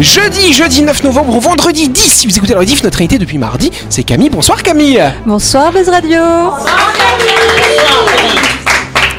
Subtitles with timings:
[0.00, 2.12] Jeudi, jeudi 9 novembre, vendredi 10.
[2.12, 4.28] Si vous écoutez la rediff, notre invité depuis mardi, c'est Camille.
[4.28, 5.02] Bonsoir Camille.
[5.24, 6.20] Bonsoir Buzz Radio.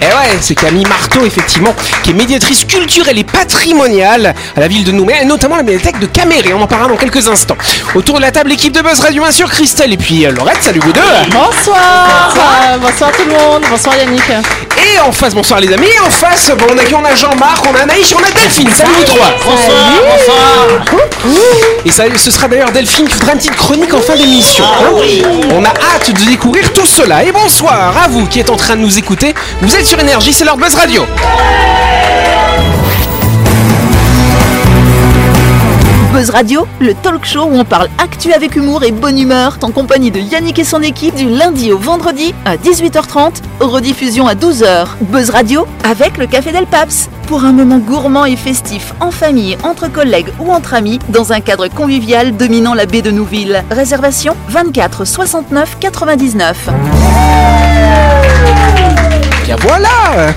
[0.01, 4.83] Eh ouais, c'est Camille Marteau, effectivement, qui est médiatrice culturelle et patrimoniale à la ville
[4.83, 6.53] de Nouméa, et notamment la médiathèque de Caméré.
[6.53, 7.57] On en parlera dans quelques instants.
[7.95, 10.61] Autour de la table, l'équipe de Buzz Radio, bien sûr, Christelle et puis euh, Laurette.
[10.61, 11.01] Salut vous deux.
[11.31, 12.35] Bonsoir.
[12.35, 13.63] Euh, bonsoir tout le monde.
[13.69, 14.23] Bonsoir Yannick.
[14.95, 15.87] Et en face, bonsoir les amis.
[15.87, 18.31] Et en face, bon, on a qui On a Jean-Marc, on a Anaïs, on a
[18.31, 18.69] Delphine.
[18.69, 19.27] Salut vous trois.
[19.43, 19.77] Bonsoir,
[20.09, 21.35] bonsoir.
[21.83, 24.63] Et ça, ce sera d'ailleurs Delphine qui fera une petite chronique en fin d'émission.
[24.65, 24.91] Ah
[25.51, 27.25] On a hâte de découvrir tout cela.
[27.25, 29.35] Et bonsoir à vous qui êtes en train de nous écouter.
[29.61, 31.05] Vous êtes sur Énergie, c'est leur Buzz Radio.
[36.15, 39.71] Buzz Radio, le talk show où on parle actu avec humour et bonne humeur, en
[39.71, 44.87] compagnie de Yannick et son équipe du lundi au vendredi à 18h30, rediffusion à 12h.
[45.01, 49.57] Buzz Radio avec le Café Del Paps, pour un moment gourmand et festif en famille,
[49.61, 53.65] entre collègues ou entre amis, dans un cadre convivial dominant la baie de Nouville.
[53.69, 56.69] Réservation 24 69 99.
[59.43, 60.33] Bien voilà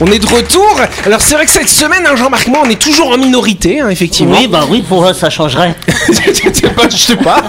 [0.00, 0.80] on est de retour.
[1.04, 3.88] Alors c'est vrai que cette semaine, hein, Jean-Marc, moi, on est toujours en minorité, hein,
[3.88, 4.36] effectivement.
[4.38, 5.74] Oui, bah oui, pour eux, ça changerait.
[6.90, 7.42] je sais pas.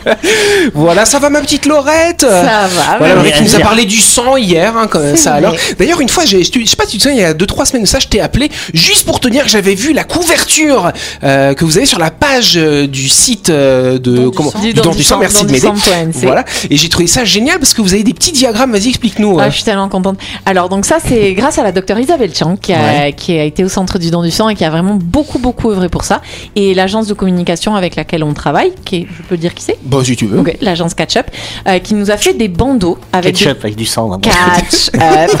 [0.74, 2.20] voilà, ça va ma petite Laurette.
[2.22, 2.98] Ça va.
[2.98, 5.34] Voilà, mais- Laurette qui nous a parlé du sang hier, hein, ça.
[5.34, 7.34] Alors, d'ailleurs, une fois, j'ai- je sais pas, si tu te souviens, il y a
[7.34, 10.04] 2-3 semaines de ça, je t'ai appelé juste pour te dire que j'avais vu la
[10.04, 10.92] couverture
[11.24, 14.50] euh, que vous avez sur la page euh, du site euh, de Don du comment
[14.54, 15.16] Don du du sang.
[15.16, 15.68] sang, Merci de m'aider.
[16.22, 18.72] Voilà, et j'ai trouvé ça génial parce que vous avez des petits diagrammes.
[18.72, 19.38] Vas-y, explique-nous.
[19.38, 19.50] Ah, euh.
[19.50, 20.18] je suis tellement contente.
[20.46, 23.12] Alors donc ça c'est grâce à la docteure Isabelle Chang qui a, Ouais.
[23.16, 25.70] qui a été au centre du don du sang et qui a vraiment beaucoup beaucoup
[25.70, 26.20] œuvré pour ça.
[26.56, 28.49] Et l'agence de communication avec laquelle on travaille,
[28.84, 30.42] qui est, je peux dire qui c'est Bon, si tu veux.
[30.60, 31.26] L'agence Catch Up,
[31.68, 34.08] euh, qui nous a fait des bandeaux avec des- Ketchup avec du sang.
[34.08, 34.20] vraiment.
[34.20, 35.30] Catch Up.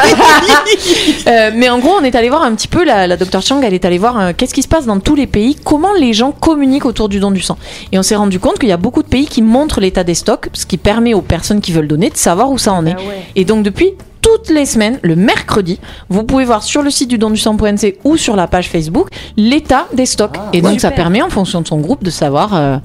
[1.26, 3.60] Euh, mais en gros, on est allé voir un petit peu, la, la docteur Chang,
[3.62, 6.12] elle est allée voir euh, qu'est-ce qui se passe dans tous les pays, comment les
[6.12, 7.56] gens communiquent autour du don du sang.
[7.92, 10.14] Et on s'est rendu compte qu'il y a beaucoup de pays qui montrent l'état des
[10.14, 12.96] stocks, ce qui permet aux personnes qui veulent donner de savoir où ça en est.
[13.36, 13.92] Et donc depuis
[14.22, 17.98] toutes les semaines, le mercredi, vous pouvez voir sur le site du don du sang.nc
[18.04, 20.36] ou sur la page Facebook l'état des stocks.
[20.52, 22.54] et donc ça permet en fonction de son groupe de savoir.
[22.54, 22.76] euh,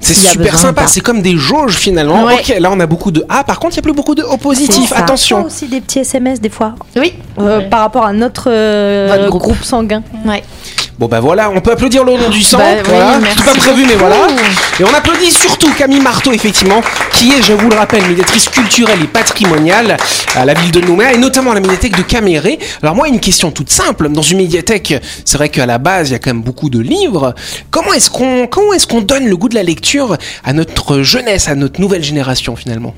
[0.00, 2.24] C'est a super sympa, c'est comme des jauges finalement.
[2.24, 2.34] Ouais.
[2.34, 4.22] Ok, là on a beaucoup de A, par contre il y a plus beaucoup de
[4.22, 4.90] O positifs.
[4.90, 4.98] ça.
[4.98, 5.44] Attention.
[5.46, 7.14] aussi des petits SMS des fois Oui.
[7.38, 9.42] euh, par rapport à notre euh, Votre groupe.
[9.42, 9.62] groupe.
[9.64, 10.02] sanguin.
[10.26, 10.42] Ouais.
[10.96, 12.58] Bon bah voilà, on peut applaudir le nom du sang.
[12.58, 14.16] Bah voilà, c'est pas prévu mais voilà.
[14.78, 16.80] Et on applaudit surtout Camille Marteau effectivement,
[17.14, 19.96] qui est, je vous le rappelle, médiatrice culturelle et patrimoniale
[20.36, 22.60] à la ville de Nouméa et notamment à la médiathèque de Caméré.
[22.80, 24.94] Alors moi une question toute simple, dans une médiathèque,
[25.24, 27.34] c'est vrai qu'à la base il y a quand même beaucoup de livres.
[27.72, 31.48] Comment est-ce qu'on comment est-ce qu'on donne le goût de la lecture à notre jeunesse,
[31.48, 32.94] à notre nouvelle génération finalement?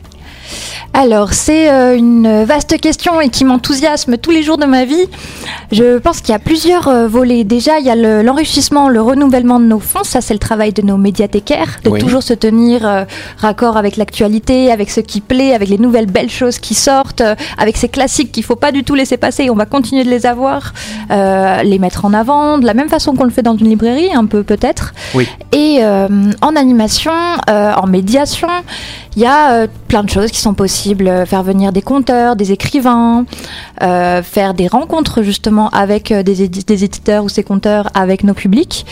[0.92, 5.04] Alors, c'est euh, une vaste question et qui m'enthousiasme tous les jours de ma vie.
[5.70, 7.44] Je pense qu'il y a plusieurs euh, volets.
[7.44, 10.04] Déjà, il y a le- l'enrichissement, le, renouvellement de nos fonds.
[10.04, 12.00] Ça, c'est le travail de nos médiathécaires, de Oui.
[12.00, 13.04] toujours se tenir euh,
[13.36, 17.34] raccord avec l'actualité, avec ce qui plaît, avec les nouvelles belles choses qui sortent, euh,
[17.58, 19.50] avec ces classiques qu'il faut pas du tout laisser passer.
[19.50, 20.72] On va continuer de les avoir,
[21.10, 24.24] les mettre en avant, de la même façon qu'on le fait dans une librairie, un
[24.24, 24.94] peu peut-être.
[25.14, 25.28] Oui.
[25.52, 27.12] Et en animation,
[27.48, 28.48] en médiation,
[29.16, 30.75] il y a plein de choses qui sont possibles.
[30.84, 33.24] Euh, Faire venir des conteurs, des écrivains,
[33.82, 38.24] euh, faire des rencontres justement avec euh, des, édi- des éditeurs ou ces conteurs avec
[38.24, 38.84] nos publics.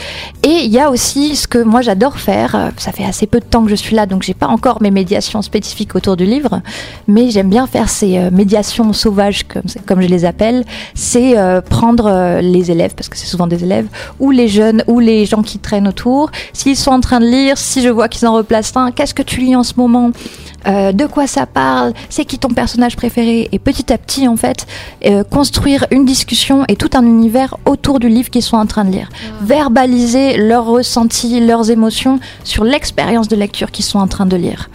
[0.43, 2.73] Et il y a aussi ce que moi j'adore faire.
[2.78, 4.91] Ça fait assez peu de temps que je suis là, donc j'ai pas encore mes
[4.91, 6.61] médiations spécifiques autour du livre,
[7.06, 9.44] mais j'aime bien faire ces médiations sauvages
[9.87, 10.65] comme, je les appelle.
[10.94, 11.34] C'est
[11.69, 13.87] prendre les élèves, parce que c'est souvent des élèves,
[14.21, 16.31] ou les jeunes, ou les gens qui traînent autour.
[16.53, 19.23] S'ils sont en train de lire, si je vois qu'ils en replacent un, qu'est-ce que
[19.23, 20.11] tu lis en ce moment?
[20.66, 24.36] Euh, De quoi ça parle C'est qui ton personnage préféré Et petit à petit, en
[24.36, 24.66] fait,
[25.04, 28.84] euh, construire une discussion et tout un univers autour du livre qu'ils sont en train
[28.84, 29.08] de lire.
[29.42, 34.70] Verbaliser leurs ressentis, leurs émotions sur l'expérience de lecture qu'ils sont en train de lire.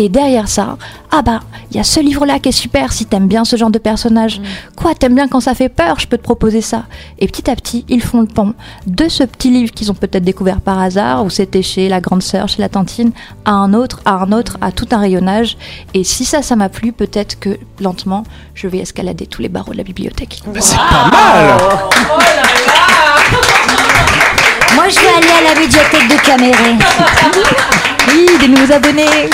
[0.00, 0.78] Et derrière ça,
[1.10, 1.40] ah bah,
[1.70, 4.40] il y a ce livre-là qui est super si t'aimes bien ce genre de personnage.
[4.74, 6.84] Quoi, t'aimes bien quand ça fait peur, je peux te proposer ça.
[7.18, 8.54] Et petit à petit, ils font le pont
[8.86, 12.22] de ce petit livre qu'ils ont peut-être découvert par hasard, ou c'était chez la grande
[12.22, 13.12] sœur, chez la tantine,
[13.44, 15.58] à un autre, à un autre, à tout un rayonnage.
[15.92, 18.24] Et si ça, ça m'a plu, peut-être que lentement,
[18.54, 20.40] je vais escalader tous les barreaux de la bibliothèque.
[20.46, 21.58] Bah, C'est pas mal
[24.74, 26.74] Moi, je vais aller à la médiathèque de Caméré.
[28.12, 29.28] Oui, des nouveaux abonnés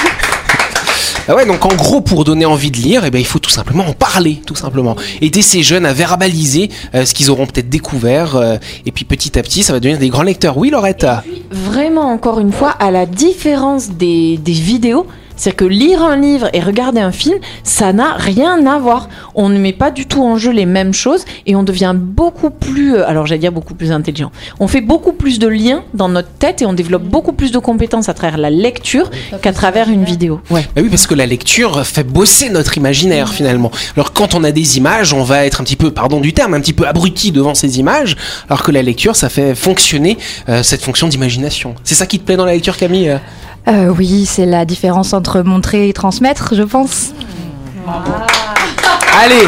[1.29, 3.51] Ah ouais, donc en gros, pour donner envie de lire, eh ben, il faut tout
[3.51, 4.95] simplement en parler, tout simplement.
[5.21, 9.37] Aider ces jeunes à verbaliser euh, ce qu'ils auront peut-être découvert, euh, et puis petit
[9.37, 10.57] à petit, ça va devenir des grands lecteurs.
[10.57, 11.05] Oui, Laurette
[11.51, 16.49] Vraiment, encore une fois, à la différence des, des vidéos, C'est-à-dire que lire un livre
[16.53, 19.09] et regarder un film, ça n'a rien à voir.
[19.35, 22.51] On ne met pas du tout en jeu les mêmes choses et on devient beaucoup
[22.51, 24.33] plus, euh, alors j'allais dire beaucoup plus intelligent.
[24.61, 27.59] On fait beaucoup plus de liens dans notre tête et on développe beaucoup plus de
[27.59, 29.11] compétences à travers la lecture
[29.43, 30.41] qu'à travers une vidéo.
[30.51, 30.67] Ouais.
[30.75, 33.71] Bah oui, parce que la lecture fait bosser notre imaginaire finalement.
[33.97, 36.55] Alors quand on a des images, on va être un petit peu, pardon du terme,
[36.55, 38.17] un petit peu abruti devant ces images,
[38.49, 40.19] alors que la lecture, ça fait fonctionner
[40.49, 41.75] euh, cette fonction d'imagination.
[41.85, 43.19] C'est ça qui te plaît dans la lecture, Camille
[43.69, 47.11] euh oui, c'est la différence entre montrer et transmettre, je pense.
[49.23, 49.47] Allez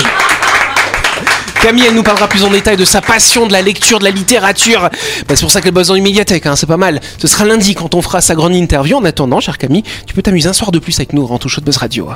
[1.61, 4.11] Camille, elle nous parlera plus en détail de sa passion de la lecture, de la
[4.11, 4.82] littérature.
[4.82, 7.00] Bah, c'est pour ça qu'elle bosse dans une médiathèque, hein, c'est pas mal.
[7.19, 8.97] Ce sera lundi quand on fera sa grande interview.
[8.97, 11.41] En attendant, chère Camille, tu peux t'amuser un soir de plus avec nous au Grand
[11.47, 12.09] Show de Buzz Radio.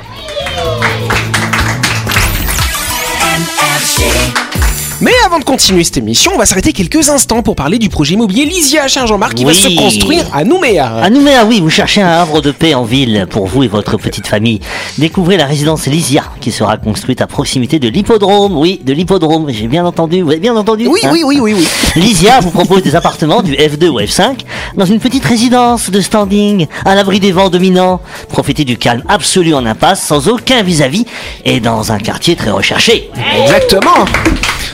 [5.03, 8.13] Mais avant de continuer cette émission, on va s'arrêter quelques instants pour parler du projet
[8.13, 10.95] immobilier Lysia à Jean-Marc qui va se construire à Nouméa.
[11.01, 13.97] À Nouméa, oui, vous cherchez un havre de paix en ville pour vous et votre
[13.97, 14.61] petite famille.
[14.97, 18.57] Découvrez la résidence Lysia qui sera construite à proximité de l'hippodrome.
[18.57, 19.49] Oui, de l'hippodrome.
[19.49, 20.21] J'ai bien entendu.
[20.21, 21.67] Vous avez bien entendu Oui, hein oui, oui, oui, oui.
[21.97, 24.37] Lysia vous propose des appartements du F2 au F5
[24.77, 27.99] dans une petite résidence de standing à l'abri des vents dominants.
[28.29, 31.05] Profitez du calme absolu en impasse sans aucun vis-à-vis
[31.43, 33.09] et dans un quartier très recherché.
[33.41, 34.05] Exactement.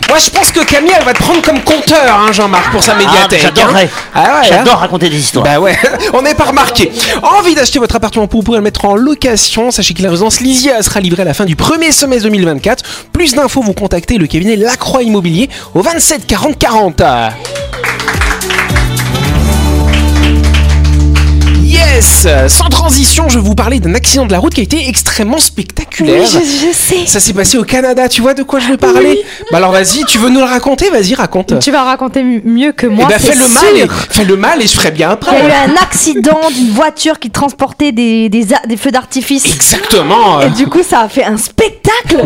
[0.10, 2.96] Moi, je pense que Camille, elle va te prendre comme compteur, hein, Jean-Marc, pour sa
[2.96, 3.42] médiathèque.
[3.46, 3.84] Ah, j'adorerais.
[3.86, 4.10] hein.
[4.16, 4.42] Ah ouais, hein.
[4.50, 5.46] J'adore raconter des histoires.
[5.46, 5.78] Bah ouais,
[6.14, 6.92] on n'est pas remarqué.
[7.22, 10.82] Envie d'acheter votre appartement pour pouvoir le mettre en location Sachez que la résidence Lysia
[10.82, 12.84] sera livrée à la fin du premier semestre 2024.
[13.14, 17.02] Plus d'infos, vous contactez le cabinet Lacroix Immobilier au 27 40 40.
[22.48, 25.38] Sans transition, je vais vous parler d'un accident de la route qui a été extrêmement
[25.38, 26.26] spectaculaire.
[26.26, 27.06] je sais.
[27.08, 30.04] Ça s'est passé au Canada, tu vois de quoi je veux parler Bah alors vas-y,
[30.06, 31.60] tu veux nous le raconter Vas-y, raconte.
[31.60, 33.06] Tu vas raconter mieux que Eh moi.
[33.08, 35.40] ben fais le mal, et, fais le mal et je ferai bien Il y a
[35.40, 35.56] eu après.
[35.72, 39.46] un accident d'une voiture qui transportait des, des, a- des feux d'artifice.
[39.46, 40.42] Exactement.
[40.42, 42.26] Et du coup, ça a fait un spectacle.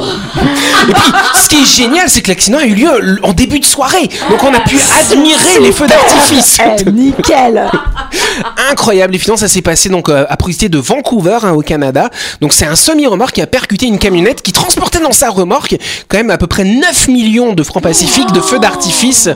[0.89, 1.11] Et puis,
[1.43, 4.09] ce qui est génial, c'est que l'accident a eu lieu en début de soirée.
[4.29, 6.57] Donc, on a pu admirer les feux d'artifice.
[6.85, 7.69] Eh, nickel.
[8.71, 9.15] Incroyable.
[9.15, 12.09] Et finalement, ça s'est passé donc euh, à proximité de Vancouver, hein, au Canada.
[12.41, 15.75] Donc, c'est un semi-remorque qui a percuté une camionnette qui transportait dans sa remorque
[16.07, 19.29] quand même à peu près 9 millions de francs pacifiques de feux d'artifice.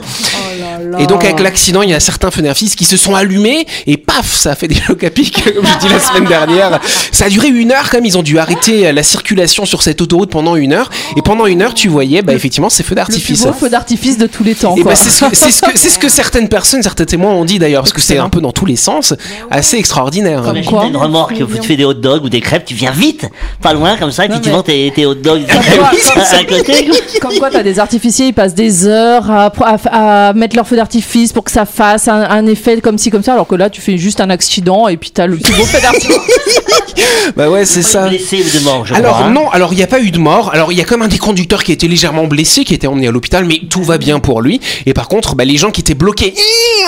[0.98, 3.96] Et donc, avec l'accident, il y a certains feux d'artifice qui se sont allumés et
[3.96, 6.80] paf, ça a fait des chocs à pic, comme je dis la semaine dernière.
[7.12, 8.04] Ça a duré une heure quand même.
[8.06, 10.90] Ils ont dû arrêter la circulation sur cette autoroute pendant une heure.
[11.16, 13.42] Et pendant une heure, tu voyais, bah, effectivement, ces feux Le plus d'artifice.
[13.44, 14.74] beau feu d'artifice de tous les temps.
[14.84, 15.36] Bah c'est ce, que-
[15.78, 18.52] ce ce certaines personnes, certains témoins ont dit d'ailleurs, parce que c'est un peu dans
[18.52, 19.14] tous les sens,
[19.50, 20.42] assez extraordinaire.
[20.42, 23.26] Comme quoi une remorque, tu fais des hot dogs ou des crêpes, tu viens vite,
[23.62, 25.60] pas loin comme ça, et puis Non, tu mais- vends tes, tes hot dogs Comme
[25.60, 25.90] crêpes quoi,
[26.22, 26.90] à, à côté.
[27.20, 30.76] Comme quoi, t'as des artificiers, ils passent des heures à, à- à mettre leur feu
[30.76, 33.70] d'artifice pour que ça fasse un, un effet comme ci, comme ça, alors que là,
[33.70, 36.16] tu fais juste un accident et puis t'as le plus beau feu d'artifice.
[37.36, 38.08] Bah ouais, c'est ça.
[38.08, 39.26] Blessé de mort, je Alors crois.
[39.26, 39.30] hein.
[39.30, 40.50] non, alors il n'y a pas eu de mort.
[40.54, 42.76] Alors il y a comme un des conducteurs qui a été légèrement blessé, qui a
[42.76, 44.60] été emmené à l'hôpital, mais tout va bien pour lui.
[44.86, 46.34] Et par contre, bah, les gens qui étaient bloqués,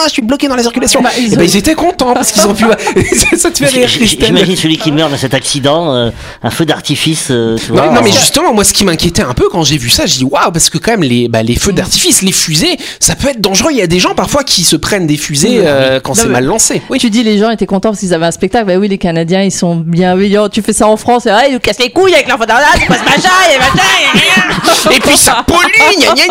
[0.07, 1.03] je suis bloqué dans la circulation.
[1.03, 2.65] Bah, ils ont- ils étaient contents parce qu'ils ont pu.
[3.37, 3.89] ça te fait rire.
[3.89, 6.11] J'imagine celui qui meurt dans cet accident, euh,
[6.43, 9.77] un feu d'artifice, euh, Non, mais justement, moi, ce qui m'inquiétait un peu quand j'ai
[9.77, 12.33] vu ça, je dis waouh, parce que quand même, les, bah, les feux d'artifice, les
[12.33, 13.70] fusées, ça peut être dangereux.
[13.71, 16.45] Il y a des gens parfois qui se prennent des fusées euh, quand c'est mal
[16.45, 16.83] lancé.
[16.91, 18.67] Oui, tu dis les gens étaient contents parce qu'ils avaient un spectacle.
[18.67, 20.49] Bah oui, les Canadiens, ils sont bienveillants.
[20.49, 22.47] Tu fais ça en France, et, ah, ils nous cassent les couilles avec leur feu
[22.47, 24.97] d'artifice, c'est pas ce machin, et machin, et rien.
[24.97, 26.27] Et puis ça pollue, gna gna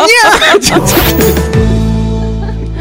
[0.78, 1.80] gna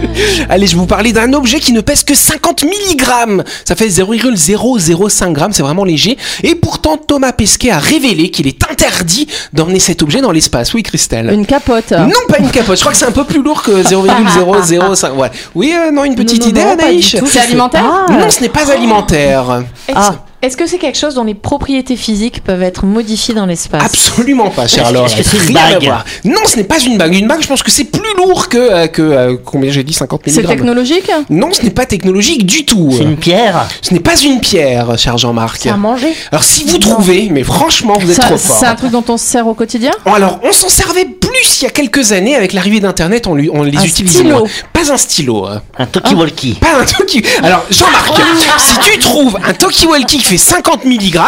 [0.49, 3.43] Allez, je vais vous parler d'un objet qui ne pèse que 50 mg.
[3.65, 6.17] Ça fait 0,005 g, c'est vraiment léger.
[6.43, 10.73] Et pourtant, Thomas Pesquet a révélé qu'il est interdit d'emmener cet objet dans l'espace.
[10.73, 11.91] Oui, Christelle Une capote.
[11.91, 12.75] Non, pas une capote.
[12.77, 15.09] Je crois que c'est un peu plus lourd que 0,005.
[15.19, 15.31] Ouais.
[15.55, 17.15] Oui, euh, non, une petite Non, non, idée, Anaïs.
[17.25, 19.63] C'est alimentaire Non, ce n'est pas alimentaire.
[19.93, 20.15] Ah.
[20.41, 23.83] Est-ce que c'est quelque chose dont les propriétés physiques peuvent être modifiées dans l'espace?
[23.83, 25.91] Absolument pas, cher que c'est une bague.
[26.23, 27.13] Non, ce n'est pas une bague.
[27.15, 29.93] Une bague, je pense que c'est plus lourd que, euh, que euh, combien j'ai dit
[29.93, 30.47] 50 C'est mg.
[30.47, 31.11] technologique?
[31.29, 32.89] Non, ce n'est pas technologique du tout.
[32.95, 33.67] C'est une pierre?
[33.81, 35.57] Ce n'est pas une pierre, cher Jean-Marc.
[35.61, 36.13] C'est à manger?
[36.31, 38.57] Alors si vous trouvez, mais franchement, vous êtes Ça- trop fort.
[38.59, 39.91] C'est un truc dont on se sert au quotidien?
[40.05, 43.31] Bon, Alors, on s'en servait plus il y a quelques années avec l'arrivée d'Internet, on,
[43.31, 44.39] on les Un utilisait stylo.
[44.39, 44.47] moins.
[44.73, 45.45] Pas un stylo.
[45.45, 45.61] hein.
[45.77, 46.53] Un talkie-walkie.
[46.55, 47.23] Pas un Toki.
[47.43, 48.13] Alors, Jean-Marc,
[48.57, 51.19] si tu trouves un Talkie-Walkie qui fait 50 mg,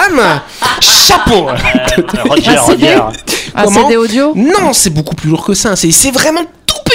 [0.80, 1.48] chapeau.
[2.30, 2.58] Roger?
[2.58, 3.02] Roger.
[3.56, 5.76] Un Comment CD audio Non, c'est beaucoup plus lourd que ça.
[5.76, 6.42] C'est c'est vraiment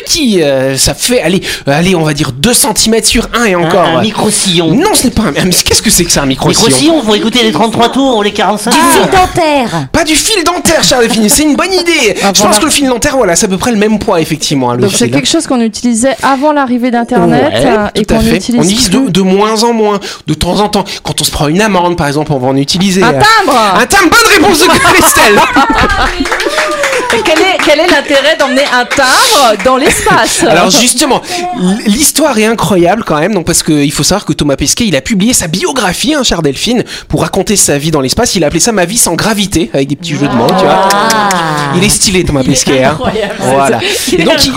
[0.06, 0.42] petit.
[0.42, 3.80] euh, ça fait, allez, euh, allez, on va dire 2 cm sur 1 et encore.
[3.84, 4.74] un micro-sillon.
[4.74, 5.32] Non, ce n'est pas un.
[5.32, 8.22] mais Qu'est-ce que c'est que ça, un micro-sillon Micro-sillon pour écouter les 33 tours ou
[8.22, 9.88] les 45 Du fil dentaire.
[9.92, 12.16] Pas du fil dentaire, cher Delphine, c'est une bonne idée.
[12.22, 14.20] Ah, Je pense que le fil dentaire, voilà, c'est à peu près le même poids,
[14.20, 14.70] effectivement.
[14.70, 18.20] hein, le Donc c'est quelque chose qu'on utilisait avant l'arrivée d'Internet Ouais, euh, et qu'on
[18.20, 20.84] utilise On utilise de, de moins en moins, de temps en temps.
[21.02, 23.02] Quand on se prend une amende, par exemple, on va en utiliser.
[23.02, 25.40] Un euh, timbre Un timbre, bonne réponse de Christelle
[27.16, 29.76] Et quel est, quel est l'intérêt d'emmener un timbre dans
[30.48, 31.22] Alors justement,
[31.86, 35.00] l'histoire est incroyable quand même, donc parce qu'il faut savoir que Thomas Pesquet, il a
[35.00, 38.34] publié sa biographie, hein, chère Delphine, pour raconter sa vie dans l'espace.
[38.34, 40.64] Il a appelé ça Ma vie sans gravité, avec des petits jeux de mots, tu
[40.64, 40.88] vois.
[41.76, 42.84] Il est stylé, Thomas Pesquet.
[42.84, 42.98] Hein.
[43.40, 43.80] Voilà.
[44.12, 44.52] Et donc, il-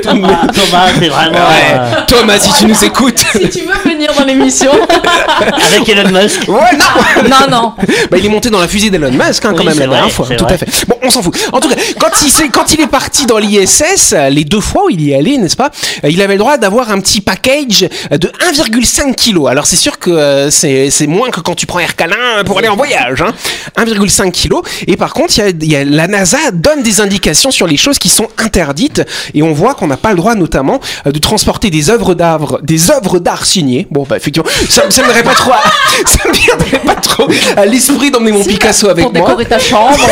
[0.00, 2.04] Thomas, Thomas, c'est vraiment Ouais.
[2.08, 3.18] Thomas, si tu nous écoutes.
[3.32, 4.70] Si tu veux venir dans l'émission.
[5.74, 6.48] avec Elon Musk.
[6.48, 7.72] Ouais, non Non, non.
[8.10, 10.10] Bah, il est monté dans la fusée d'Elon Musk, hein, quand Oui, même, la dernière
[10.10, 10.26] fois.
[10.36, 10.54] Tout vrai.
[10.54, 10.66] à fait.
[10.88, 11.36] Bon, on s'en fout.
[11.52, 14.60] En tout cas, quand il, s'est- quand il est parti dans l'ISS, euh, les deux
[14.60, 15.70] fois où il y est allé, n'est-ce pas,
[16.04, 19.48] euh, il avait le droit d'avoir un petit package euh, de 1,5 kg.
[19.48, 22.58] Alors, c'est sûr que euh, c'est c'est moins que quand tu prends Air Calin pour
[22.58, 23.22] aller en voyage.
[23.22, 23.32] Hein.
[23.76, 24.56] 1,5 kg.
[24.86, 27.66] Et par contre, il y a, il y a- la NASA donne des indications sur
[27.66, 29.02] les choses qui sont interdites.
[29.34, 32.58] Et on voit qu'on n'a pas le droit, notamment, euh, de transporter des œuvres d'art,
[32.62, 33.86] des œuvres d'art signées.
[33.92, 35.62] Bon, bah, effectivement, ça, ça me viendrait pas trop, à-
[36.06, 39.26] ça me viendrait pas trop à l'esprit d'emmener mon Picasso avec Pour moi.
[39.28, 39.98] décorer ta chambre.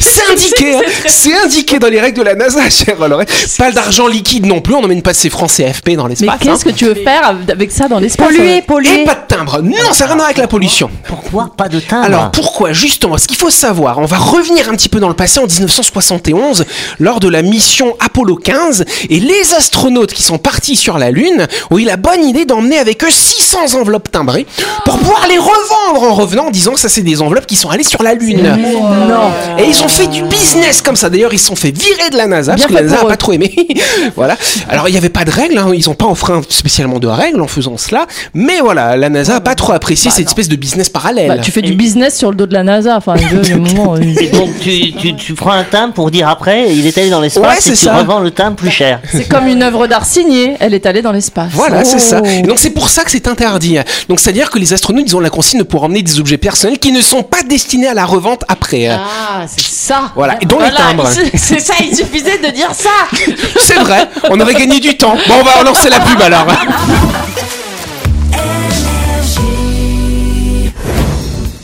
[0.00, 0.80] C'est indiqué, hein.
[1.08, 3.24] c'est indiqué dans les règles de la NASA, cher Laurent.
[3.58, 6.38] Pas d'argent liquide non plus, on n'emmène pas ses francs CFP dans Mais l'espace.
[6.40, 9.04] qu'est-ce que tu veux faire avec ça dans l'espace Polluer, Et polluer.
[9.04, 9.60] pas de timbre.
[9.62, 10.90] Non, ça n'a rien à voir avec la pollution.
[11.08, 14.72] Pourquoi pas de timbre Alors pourquoi Justement, ce qu'il faut savoir, on va revenir un
[14.72, 16.64] petit peu dans le passé en 1971
[17.00, 21.46] lors de la mission Apollo 15 et les astronautes qui sont partis sur la Lune
[21.76, 24.46] eu la bonne idée d'emmener avec eux 600 enveloppes timbrées
[24.84, 27.70] pour pouvoir les revendre en revenant en disant que ça c'est des enveloppes qui sont
[27.70, 28.42] allées sur la Lune.
[28.42, 29.30] Non.
[29.58, 31.08] Et ils ont fait du business comme ça.
[31.10, 33.08] D'ailleurs, ils se sont fait virer de la NASA Bien parce que la NASA n'a
[33.08, 33.54] pas trop aimé.
[34.16, 34.36] voilà.
[34.68, 35.58] Alors, il n'y avait pas de règles.
[35.58, 35.70] hein.
[35.74, 38.06] Ils n'ont pas enfreint spécialement de règles en faisant cela.
[38.34, 41.28] Mais voilà, la NASA n'a pas trop apprécié cette espèce de business parallèle.
[41.28, 42.96] Bah, tu fais du business sur le dos de la NASA.
[42.96, 43.94] Enfin, le, le moment.
[43.96, 47.10] euh, Et donc tu, tu, tu prends un timbre pour dire après, il est allé
[47.10, 47.96] dans Ouais, l'espace c'est et tu ça.
[47.96, 49.00] revends le timbre plus cher.
[49.10, 50.56] C'est comme une œuvre d'art signée.
[50.60, 51.50] Elle est allée dans l'espace.
[51.52, 52.20] Voilà, c'est ça.
[52.22, 52.26] Oh.
[52.26, 53.78] Et donc c'est pour ça que c'est interdit.
[54.08, 56.92] Donc c'est-à-dire que les astronautes, ils ont la consigne pour emmener des objets personnels qui
[56.92, 58.86] ne sont pas destinés à la revente après.
[58.88, 60.12] Ah, c'est ça.
[60.14, 60.36] Voilà.
[60.40, 61.06] Et dont les timbres.
[61.08, 62.90] c'est- c'est ça, il suffisait de dire ça.
[63.60, 65.16] C'est vrai, on aurait gagné du temps.
[65.28, 66.46] Bon, on va relancer la pub alors.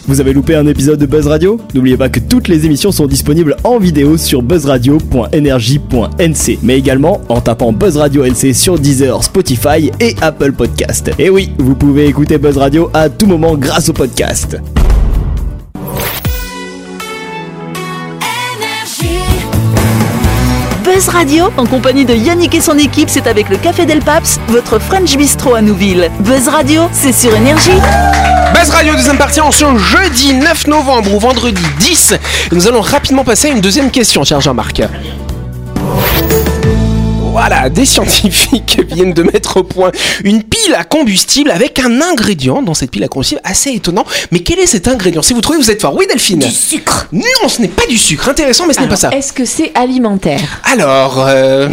[0.07, 1.61] Vous avez loupé un épisode de Buzz Radio?
[1.75, 7.41] N'oubliez pas que toutes les émissions sont disponibles en vidéo sur buzzradio.energie.nc, mais également en
[7.41, 11.13] tapant Buzz Radio NC sur Deezer, Spotify et Apple Podcast.
[11.21, 14.57] Et oui, vous pouvez écouter Buzz Radio à tout moment grâce au podcast.
[20.85, 24.41] Buzz Radio, en compagnie de Yannick et son équipe, c'est avec le Café Del Paps,
[24.49, 26.11] votre French Bistro à Nouville.
[26.21, 27.71] Buzz Radio, c'est sur Énergie.
[28.63, 32.13] Buzz Radio, deuxième partie en ce jeudi 9 novembre ou vendredi 10.
[32.13, 34.83] Et nous allons rapidement passer à une deuxième question, cher Jean-Marc.
[37.33, 39.91] Voilà, des scientifiques viennent de mettre au point
[40.23, 44.05] une pile à combustible avec un ingrédient dans cette pile à combustible assez étonnant.
[44.33, 45.23] Mais quel est cet ingrédient?
[45.23, 45.95] Si vous trouvez, vous êtes fort.
[45.97, 47.09] Oui, Delphine Du sucre.
[47.11, 48.29] Non, ce n'est pas du sucre.
[48.29, 49.09] Intéressant, mais ce n'est pas ça.
[49.11, 50.41] Est-ce que c'est alimentaire?
[50.65, 51.69] Alors, euh,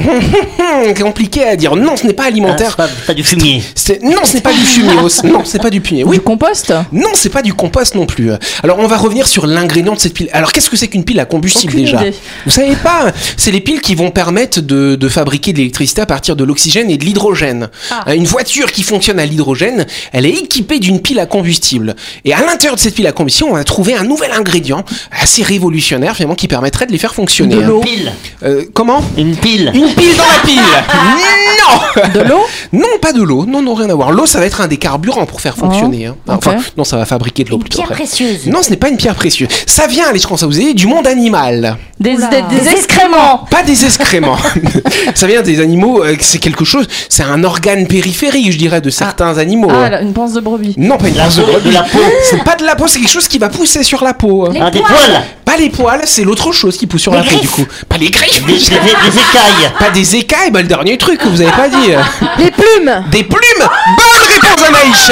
[1.01, 1.75] compliqué à dire.
[1.75, 2.69] Non, ce n'est pas Ah, alimentaire.
[2.71, 3.61] c'est pas, pas du fumier.
[3.75, 4.89] C'est- non, ce n'est pas du fumier.
[5.29, 6.03] Non, ce n'est pas du fumier.
[6.05, 6.73] Oui, Du compost?
[6.93, 8.31] Non, c'est pas du compost non plus.
[8.63, 10.29] Alors, on va revenir sur l'ingrédient de cette pile.
[10.31, 12.01] Alors, qu'est-ce que c'est qu'une pile à combustible Aucune déjà?
[12.01, 12.13] idée.
[12.45, 16.05] Vous savez pas C'est les piles qui vont permettre de, de fabriquer de l'électricité à
[16.05, 17.69] partir de l'oxygène et de l'hydrogène.
[18.07, 21.95] Euh, Une voiture qui fonctionne à l'hydrogène, elle est équipée d'une pile à combustible.
[22.25, 25.43] Et à l'intérieur de cette pile à combustible, on va trouver un nouvel ingrédient assez
[25.43, 27.55] révolutionnaire finalement qui permettrait de les faire fonctionner.
[27.55, 27.67] De hein.
[27.67, 27.79] l'eau.
[27.81, 28.11] Pile.
[28.43, 29.01] Euh, comment?
[29.17, 29.71] Une pile.
[29.73, 30.59] Une pile dans la pile
[31.59, 32.41] Non De l'eau?
[32.73, 33.45] Non, pas de l'eau.
[33.45, 34.11] Non, non, rien à voir.
[34.11, 36.07] L'eau, ça va être un des carburants pour faire fonctionner.
[36.07, 36.15] hein.
[36.27, 37.77] Enfin, non, ça va fabriquer de l'eau Une plutôt.
[37.77, 38.03] pierre après.
[38.03, 38.47] précieuse.
[38.47, 39.49] Non, ce n'est pas une pierre précieuse.
[39.65, 41.77] Ça vient, allez, je commence à vous aider, du monde animal.
[41.99, 44.37] Des, des excréments Pas des excréments.
[45.15, 48.89] ça vient des animaux, euh, c'est quelque chose, c'est un organe périphérique, je dirais, de
[48.89, 49.69] certains animaux.
[49.73, 50.75] Ah, là, une panse de brebis.
[50.77, 51.69] Non, pas une La panse de brebis.
[51.69, 51.99] de la peau.
[52.29, 54.45] C'est pas de la peau, c'est quelque chose qui va pousser sur la peau.
[54.47, 54.53] hein.
[54.61, 55.21] Ah, des poils.
[55.45, 57.65] Pas les poils, c'est l'autre chose qui pousse sur la peau, du coup.
[57.87, 58.45] Pas les griffes.
[58.45, 59.71] Des, des- des- des écailles.
[59.79, 61.91] Pas des écailles, bah le dernier truc que vous avez pas dit.
[62.37, 65.11] Les plumes Des plumes Bonne réponse, Anaïs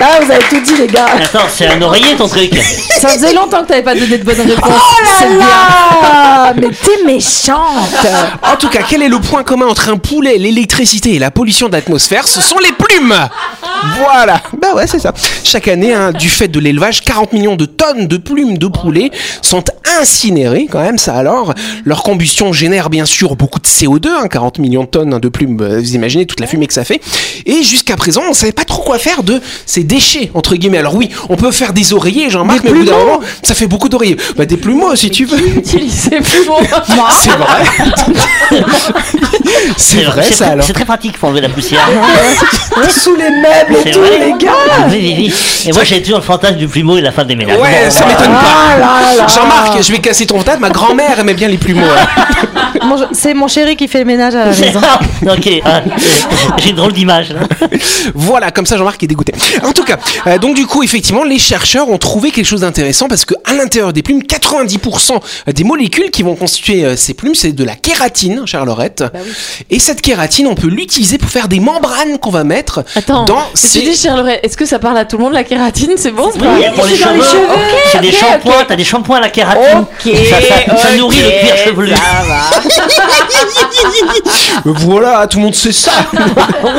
[0.00, 1.06] Ah, vous avez tout dit, les gars.
[1.22, 2.52] Attends, c'est un oreiller ton truc.
[3.00, 4.70] Ça faisait longtemps que t'avais pas donné de bonnes réponses.
[4.72, 5.38] Oh C'est là bien.
[5.38, 8.06] là Mais t'es méchante
[8.42, 11.68] En tout cas, quel est le point commun entre un poulet, l'électricité et la pollution
[11.68, 13.14] d'atmosphère Ce sont les plumes
[13.98, 15.12] Voilà, bah ouais, c'est ça.
[15.44, 19.10] Chaque année, hein, du fait de l'élevage, 40 millions de tonnes de plumes de poulet
[19.42, 19.64] sont
[20.00, 21.54] incinérées, quand même, ça alors.
[21.84, 25.28] Leur combustion génère bien sûr beaucoup de CO2, hein, 40 millions de tonnes hein, de
[25.28, 27.00] plumes, euh, vous imaginez toute la fumée que ça fait.
[27.46, 30.78] Et jusqu'à présent, on savait pas trop quoi faire de ces déchets, entre guillemets.
[30.78, 33.66] Alors oui, on peut faire des oreillers, Jean-Marc, mais au bout d'un moment, ça fait
[33.66, 34.16] beaucoup d'oreillers.
[34.36, 35.38] Bah des plumeaux, si tu veux.
[35.58, 36.18] Utiliser.
[37.12, 37.64] C'est vrai.
[39.76, 40.66] c'est vrai, c'est ça très- alors.
[40.66, 41.88] C'est très pratique pour enlever la poussière.
[42.90, 44.18] Sous les meubles Tout, vrai.
[44.18, 44.52] les gars.
[44.88, 45.34] Oui, oui, oui.
[45.68, 47.58] Et moi, j'ai toujours le fantasme du plumeau et la femme des ménages.
[47.58, 48.78] Ouais, ça m'étonne Ah pas.
[48.78, 49.26] là.
[49.28, 50.60] Jean-Marc, je vais casser ton table.
[50.60, 51.82] Ma grand-mère aimait bien les plumeaux.
[51.86, 52.26] hein.
[53.12, 54.80] C'est mon chéri qui fait le ménage à la maison.
[55.26, 55.82] ok, ah,
[56.58, 57.30] j'ai une drôle d'image.
[57.32, 57.40] là.
[58.14, 59.32] Voilà, comme ça Jean-Marc est dégoûté.
[59.64, 59.96] En tout cas,
[60.26, 63.52] euh, donc du coup, effectivement, les chercheurs ont trouvé quelque chose d'intéressant parce que à
[63.54, 65.20] l'intérieur des plumes, 90%
[65.52, 69.04] des molécules qui vont constituer euh, ces plumes, c'est de la kératine, chère Laurette.
[69.70, 73.42] Et cette kératine, on peut l'utiliser pour faire des membranes qu'on va mettre Attends, dans
[73.58, 75.92] si tu dis, chère Lorraine, est-ce que ça parle à tout le monde la kératine
[75.96, 77.46] C'est bon Oui, pas- pour les C'est dans cheveux, cheveux.
[77.92, 78.66] c'est des Ok, shampoings, ok.
[78.68, 79.78] t'as des shampoings à la kératine.
[79.80, 81.92] Ok, ça, ça- ça ok, nourrit le cuir chevelu.
[84.64, 85.92] Voilà, tout le monde sait ça.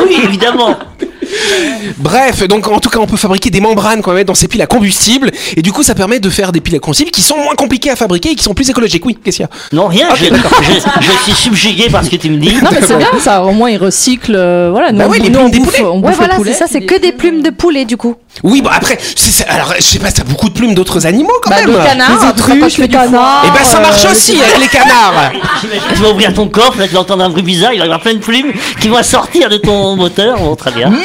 [0.08, 0.76] oui, évidemment.
[1.98, 4.48] Bref, donc en tout cas, on peut fabriquer des membranes qu'on va mettre dans ces
[4.48, 5.32] piles à combustible.
[5.56, 7.90] Et du coup, ça permet de faire des piles à combustible qui sont moins compliquées
[7.92, 9.06] à fabriquer et qui sont plus écologiques.
[9.06, 9.76] Oui, qu'est-ce qu'il y a?
[9.76, 12.54] Non, rien, je, je- je suis subjugué par ce que tu me dis.
[12.56, 14.36] Non mais c'est bien ça, au moins ils recyclent.
[14.36, 15.88] euh, voilà, nous, Bah ouais, les nous, on plumes des bouffe, poulets.
[15.88, 18.16] on Ouais, bouffe le voilà, c'est ça, c'est que des plumes de poulet du coup.
[18.44, 21.50] Oui, bon après, c'est- alors je sais pas, t'as beaucoup de plumes d'autres animaux quand
[21.52, 21.72] Bah, même.
[21.72, 23.46] le canard, Les autruches, foie, canards.
[23.46, 25.32] Et ben ça marche euh, aussi avec les canards.
[25.94, 27.88] Tu vas ouvrir ton coffre, là tu vas entendre un bruit bizarre, il va y
[27.88, 30.38] avoir plein de plumes qui vont sortir de ton moteur.
[30.40, 30.90] Bon, très bien.
[30.90, 30.98] Non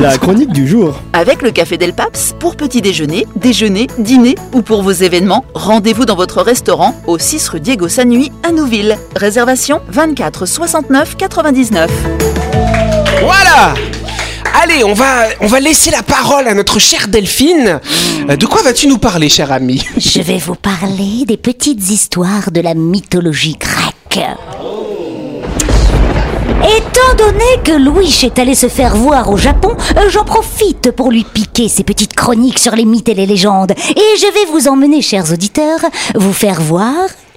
[0.00, 1.00] La chronique du jour.
[1.12, 6.04] Avec le Café Del Paps, pour petit déjeuner, déjeuner, dîner ou pour vos événements, rendez-vous
[6.04, 8.96] dans votre restaurant au 6 rue Diego Sanui à Nouville.
[9.16, 11.90] Réservation 24 69 99.
[13.22, 13.74] Voilà
[14.62, 17.80] Allez, on va, on va laisser la parole à notre chère Delphine.
[18.30, 22.52] Euh, De quoi vas-tu nous parler, cher ami Je vais vous parler des petites histoires
[22.52, 24.24] de la mythologie grecque.
[26.62, 31.10] Étant donné que Louis est allé se faire voir au Japon, euh, j'en profite pour
[31.10, 33.72] lui piquer ses petites chroniques sur les mythes et les légendes.
[33.72, 35.80] Et je vais vous emmener, chers auditeurs,
[36.14, 36.94] vous faire voir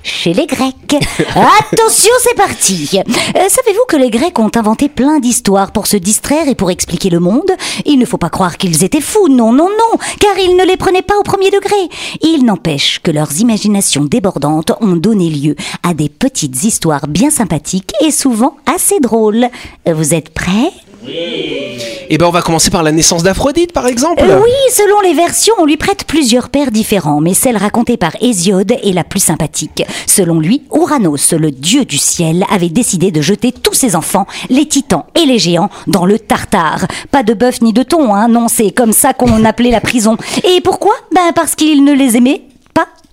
[0.08, 0.74] chez les Grecs.
[1.36, 2.90] Attention, c'est parti.
[2.96, 3.02] Euh,
[3.50, 7.20] Savez-vous que les Grecs ont inventé plein d'histoires pour se distraire et pour expliquer le
[7.20, 7.52] monde?
[7.86, 10.78] Il ne faut pas croire qu'ils étaient fous, non, non, non, car ils ne les
[10.78, 11.76] prenaient pas au premier degré.
[12.22, 17.92] Il n'empêche que leurs imaginations débordantes ont donné lieu à des petites histoires bien sympathiques
[18.02, 19.48] et souvent assez drôles.
[19.88, 20.72] Euh, Vous êtes prêts?
[21.10, 24.24] Eh ben, on va commencer par la naissance d'Aphrodite, par exemple.
[24.24, 28.12] Euh, oui, selon les versions, on lui prête plusieurs pères différents, mais celle racontée par
[28.22, 29.84] Hésiode est la plus sympathique.
[30.06, 34.66] Selon lui, Ouranos, le dieu du ciel, avait décidé de jeter tous ses enfants, les
[34.66, 36.88] titans et les géants, dans le Tartare.
[37.12, 40.18] Pas de bœuf ni de thon, hein, non, c'est comme ça qu'on appelait la prison.
[40.44, 40.94] Et pourquoi?
[41.14, 42.44] Ben parce qu'il ne les aimait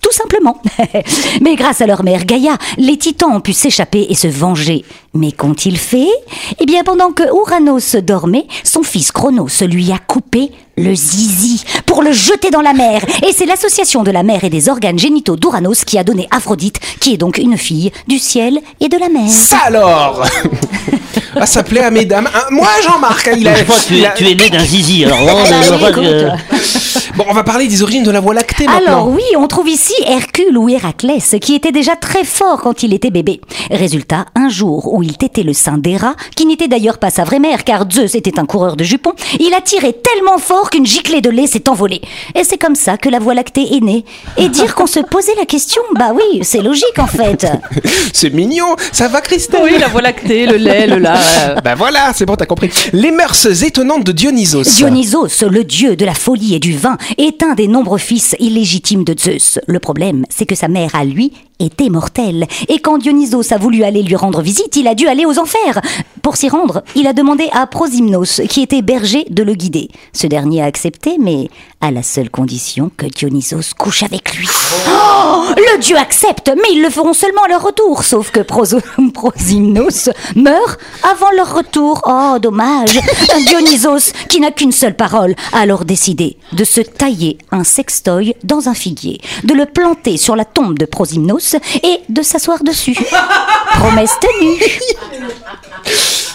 [0.05, 0.61] tout simplement.
[1.41, 4.85] Mais grâce à leur mère Gaïa, les titans ont pu s'échapper et se venger.
[5.15, 6.07] Mais qu'ont-ils fait?
[6.59, 12.03] Eh bien, pendant que Ouranos dormait, son fils Chronos lui a coupé le zizi pour
[12.03, 13.01] le jeter dans la mer.
[13.27, 16.79] Et c'est l'association de la mer et des organes génitaux d'Ouranos qui a donné Aphrodite,
[16.99, 19.27] qui est donc une fille du ciel et de la mer.
[19.29, 20.23] Ça alors?
[21.37, 22.29] Ah, ça plaît à mesdames.
[22.33, 23.55] Hein, moi, Jean-Marc, hein, il a...
[23.55, 26.84] Je pense que tu, a- tu es né d'un zizi, alors non, Ah, je
[27.15, 28.87] Bon, on va parler des origines de la Voie lactée maintenant.
[28.87, 32.93] Alors oui, on trouve ici Hercule ou Héraclès, qui était déjà très fort quand il
[32.93, 33.41] était bébé.
[33.71, 37.39] Résultat, un jour où il tétait le sein d'Héra, qui n'était d'ailleurs pas sa vraie
[37.39, 41.21] mère, car Zeus était un coureur de jupons, il a tiré tellement fort qu'une giclée
[41.21, 42.01] de lait s'est envolée.
[42.35, 44.05] Et c'est comme ça que la Voie lactée est née.
[44.37, 47.47] Et dire qu'on se posait la question, bah oui, c'est logique en fait.
[48.13, 48.75] C'est mignon.
[48.91, 51.09] Ça va, Christelle Oui, la voie lactée, le lait, le lait.
[51.09, 52.69] euh, Ben voilà, c'est bon, t'as compris.
[52.93, 54.63] Les mœurs étonnantes de Dionysos.
[54.63, 56.84] Dionysos, le dieu de la folie et du vin,
[57.17, 59.59] est un des nombreux fils illégitimes de Zeus.
[59.67, 62.47] Le problème, c'est que sa mère, à lui, était mortelle.
[62.67, 65.81] Et quand Dionysos a voulu aller lui rendre visite, il a dû aller aux enfers.
[66.21, 69.89] Pour s'y rendre, il a demandé à Prosymnos, qui était berger, de le guider.
[70.13, 71.49] Ce dernier a accepté, mais
[71.81, 74.47] à la seule condition que Dionysos couche avec lui.
[74.89, 80.09] Oh Le dieu accepte, mais ils le feront seulement à leur retour, sauf que Prosymnos
[80.35, 82.01] meurt avant leur retour.
[82.07, 82.99] Oh, dommage.
[83.47, 88.67] Dionysos, qui n'a qu'une seule parole, a alors décidé de se tailler un sextoy dans
[88.67, 90.85] un figuier, de le planter sur la tombe de
[91.83, 92.97] Et de s'asseoir dessus.
[93.73, 94.59] Promesse tenue.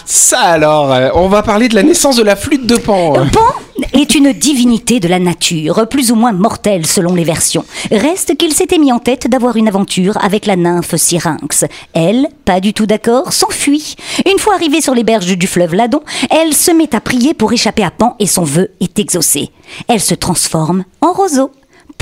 [0.05, 3.13] Ça alors, euh, on va parler de la naissance de la flûte de Pan.
[3.31, 3.53] Pan
[3.93, 7.65] est une divinité de la nature, plus ou moins mortelle selon les versions.
[7.91, 11.65] Reste qu'il s'était mis en tête d'avoir une aventure avec la nymphe Syrinx.
[11.93, 13.95] Elle, pas du tout d'accord, s'enfuit.
[14.29, 17.53] Une fois arrivée sur les berges du fleuve Ladon, elle se met à prier pour
[17.53, 19.49] échapper à Pan et son vœu est exaucé.
[19.87, 21.51] Elle se transforme en roseau.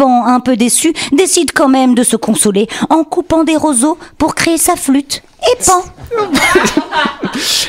[0.05, 4.57] Un peu déçu, décide quand même de se consoler en coupant des roseaux pour créer
[4.57, 5.23] sa flûte.
[5.41, 5.84] Et Pan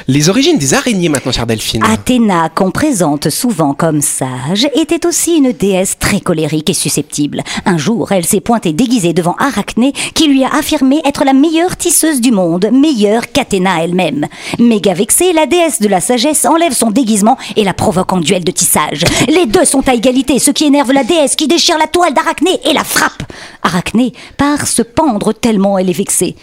[0.08, 1.84] Les origines des araignées maintenant, chère Delphine.
[1.84, 7.42] Athéna, qu'on présente souvent comme sage, était aussi une déesse très colérique et susceptible.
[7.64, 11.76] Un jour, elle s'est pointée déguisée devant Arachné, qui lui a affirmé être la meilleure
[11.76, 14.26] tisseuse du monde, meilleure qu'Athéna elle-même.
[14.58, 18.42] Méga vexée, la déesse de la sagesse enlève son déguisement et la provoque en duel
[18.42, 19.04] de tissage.
[19.28, 22.58] Les deux sont à égalité, ce qui énerve la déesse qui déchire la toile d'Arachné
[22.64, 23.22] et la frappe.
[23.62, 26.34] Arachné part se pendre tellement elle est vexée.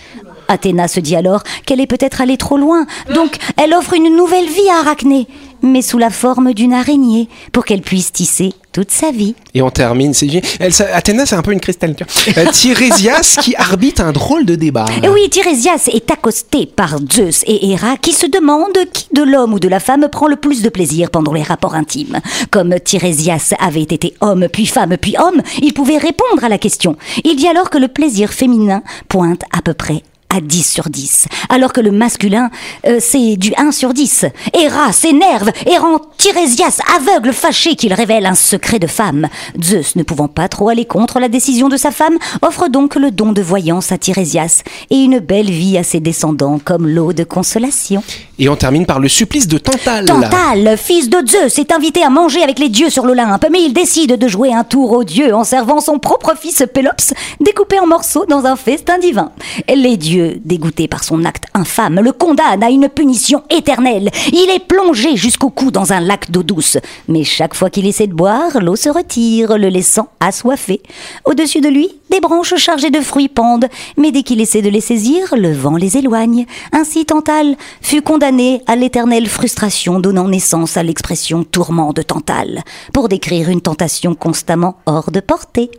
[0.48, 4.48] Athéna se dit alors qu'elle est peut-être allée trop loin, donc elle offre une nouvelle
[4.48, 5.28] vie à Arachné,
[5.62, 9.34] mais sous la forme d'une araignée, pour qu'elle puisse tisser toute sa vie.
[9.56, 10.14] Et on termine.
[10.14, 10.28] c'est.
[10.60, 11.96] Elle, Athéna, c'est un peu une cristal.
[12.38, 14.86] Euh, Tirésias qui arbitre un drôle de débat.
[15.02, 19.54] Et oui, Tirésias est accosté par Zeus et Héra qui se demandent qui de l'homme
[19.54, 22.20] ou de la femme prend le plus de plaisir pendant les rapports intimes.
[22.52, 26.98] Comme Tirésias avait été homme, puis femme, puis homme, il pouvait répondre à la question.
[27.24, 31.28] Il dit alors que le plaisir féminin pointe à peu près à 10 sur 10,
[31.50, 32.50] alors que le masculin,
[32.86, 34.26] euh, c'est du 1 sur 10.
[34.54, 39.28] Héra s'énerve et rend Tirésias aveugle, fâché qu'il révèle un secret de femme.
[39.64, 43.12] Zeus, ne pouvant pas trop aller contre la décision de sa femme, offre donc le
[43.12, 47.24] don de voyance à Tirésias et une belle vie à ses descendants comme l'eau de
[47.24, 48.04] consolation.
[48.40, 50.06] Et on termine par le supplice de Tantale.
[50.06, 53.74] Tantale, fils de Zeus, est invité à manger avec les dieux sur l'Olympe, mais il
[53.74, 57.88] décide de jouer un tour aux dieux en servant son propre fils Pélops, découpé en
[57.88, 59.32] morceaux dans un festin divin.
[59.74, 64.10] Les dieux, dégoûtés par son acte infâme, le condamnent à une punition éternelle.
[64.32, 66.78] Il est plongé jusqu'au cou dans un lac d'eau douce.
[67.08, 70.82] Mais chaque fois qu'il essaie de boire, l'eau se retire, le laissant assoiffé.
[71.26, 74.82] Au-dessus de lui, des branches chargées de fruits pendent, mais dès qu'il essaie de les
[74.82, 76.46] saisir, le vent les éloigne.
[76.72, 83.10] Ainsi Tantale fut condamné à l'éternelle frustration donnant naissance à l'expression tourment de Tantale, pour
[83.10, 85.70] décrire une tentation constamment hors de portée.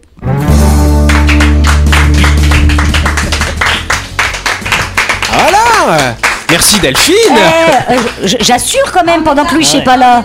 [6.51, 7.97] Merci Delphine Eh, euh,
[8.41, 10.25] J'assure quand même pendant que lui, je sais pas là.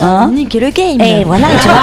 [0.00, 1.00] Hein Niquer le game.
[1.00, 1.78] Et voilà, tu vois.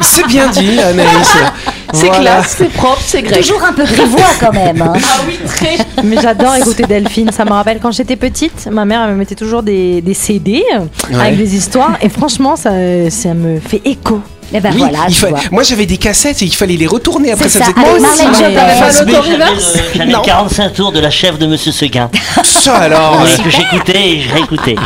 [0.02, 1.32] C'est bien dit, Anaïs.
[1.94, 2.20] C'est Voilà.
[2.22, 3.40] classe, c'est propre, c'est grec.
[3.40, 4.82] Toujours un peu grivois quand même.
[4.82, 4.92] hein.
[4.96, 5.76] Ah oui, très.
[6.02, 7.30] Mais j'adore écouter Delphine.
[7.30, 10.64] Ça me rappelle quand j'étais petite, ma mère elle me mettait toujours des, des CD
[10.74, 11.20] Ouais.
[11.20, 11.92] avec des histoires.
[12.02, 12.70] Et franchement, ça,
[13.10, 14.20] ça me fait écho.
[14.54, 15.40] Et ben Oui, voilà, il tu fa- vois.
[15.50, 17.64] Moi j'avais des cassettes et il fallait les retourner après C'est ça.
[17.66, 18.40] ça, avec Jobert.
[18.40, 20.22] T'avais pas J'avais l'auto-reverse le- j'avais Non.
[20.22, 22.08] 45 tours de la chef de Monsieur Seguin.
[22.44, 24.76] Ça alors que j'écoutais et je réécoutais.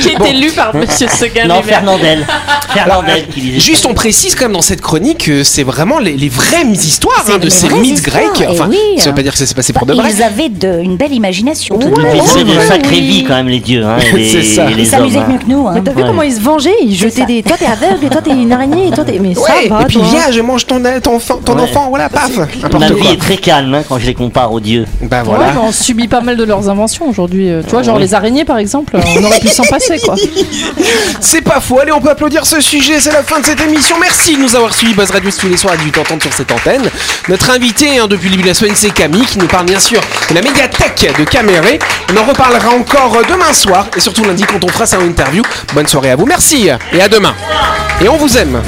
[0.00, 1.46] J'ai été lu par Monsieur Seguin.
[1.46, 1.62] Non.
[1.62, 2.26] Fernandel.
[2.70, 3.60] Fernandel qui disait.
[3.60, 7.24] Juste, on précise quand même dans cette chronique que c'est vraiment les, les vraies histoires
[7.28, 8.24] hein, de ces mythes grecs.
[8.40, 8.78] eh Enfin, oui.
[8.98, 10.10] ça veut pas dire que ça s'est passé pour de vrai.
[10.14, 11.78] Ils avaient de- une belle imagination.
[11.80, 13.84] Ils avaient de sacrées vies quand même, les dieux.
[13.84, 13.96] Hein,
[14.30, 14.66] C'est ça.
[14.76, 15.38] Ils s'amusaient mieux hein.
[15.44, 15.68] que nous.
[15.68, 15.82] hein.
[15.84, 16.70] T'as vu comment ils se vengeaient?
[16.82, 17.42] Ils jetaient des.
[17.42, 19.18] Toi t'es aveugle, et toi t'es une araignée, et toi t'es.
[19.18, 19.82] Mais ça Ouais, va.
[19.82, 20.06] et puis toi.
[20.10, 21.62] viens, je mange ton, ton, enfant, ton Ouais.
[21.62, 22.44] enfant, voilà, paf quoi.
[22.46, 24.86] vie est très calme hein, quand je les compare aux dieux.
[25.02, 25.52] Bah voilà.
[25.62, 27.50] on subit pas mal de leurs inventions aujourd'hui.
[27.50, 28.02] euh, Tu vois, genre Oui.
[28.02, 30.14] les araignées par exemple, on aurait pu s'en passer quoi.
[31.20, 31.78] C'est pas faux.
[31.80, 33.00] Allez, on peut applaudir ce sujet.
[33.00, 33.96] C'est la fin de cette émission.
[34.00, 34.94] Merci de nous avoir suivis.
[34.94, 36.82] Buzz Radio tous les soirs à 18h30 sur cette antenne.
[37.28, 39.78] Notre invité hein, depuis le début de la semaine, c'est Camille qui nous parle bien
[39.80, 41.78] sûr de la médiathèque de Caméré.
[42.12, 45.42] On en reparlera encore euh, demain soir et surtout lundi quand on fera sa interview.
[45.74, 46.26] Bonne soirée à vous.
[46.26, 47.34] Merci et à demain.
[48.02, 48.60] Et on vous aime.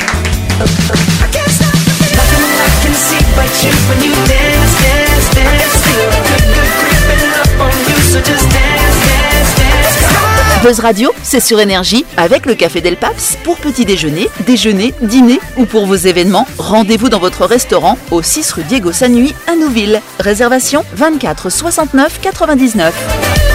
[10.63, 15.39] Buzz Radio, c'est sur énergie avec le Café Del Paps pour petit déjeuner, déjeuner, dîner
[15.59, 16.47] ou pour vos événements.
[16.57, 20.01] Rendez-vous dans votre restaurant au 6 rue Diego Sanui à Nouville.
[20.21, 23.54] Réservation 24 69 99.